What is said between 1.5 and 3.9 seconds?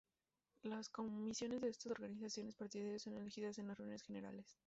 de estas organizaciones partidarias son elegidas en las